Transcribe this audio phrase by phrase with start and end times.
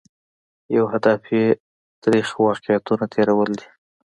[0.75, 1.45] یو هدف یې
[2.01, 3.67] ترخ واقعیتونه تېرول دي.